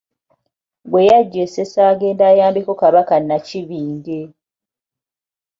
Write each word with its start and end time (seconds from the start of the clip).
Gwe 0.89 1.01
yaggya 1.09 1.41
e 1.45 1.47
Ssese 1.49 1.79
agende 1.91 2.23
ayambeko 2.31 2.71
Kabaka 2.81 3.15
Nakibinge. 3.27 4.19